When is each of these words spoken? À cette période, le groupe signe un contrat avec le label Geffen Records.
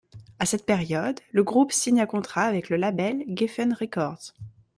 À 0.39 0.47
cette 0.47 0.65
période, 0.65 1.19
le 1.31 1.43
groupe 1.43 1.71
signe 1.71 2.01
un 2.01 2.07
contrat 2.07 2.45
avec 2.45 2.69
le 2.71 2.75
label 2.75 3.23
Geffen 3.35 3.73
Records. 3.75 4.33